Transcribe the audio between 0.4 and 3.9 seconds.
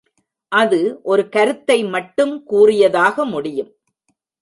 அது ஒரு கருத்தை மட்டும் கூறியதாக முடியும்.